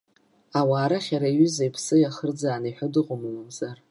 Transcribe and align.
Ауаа 0.59 0.87
рахь 0.89 1.11
ари 1.15 1.29
аҩыза 1.31 1.63
иԥсы 1.67 1.95
иахырӡааны 1.99 2.67
иҳәо 2.69 2.87
дыҟоума 2.93 3.29
мамзар. 3.35 3.77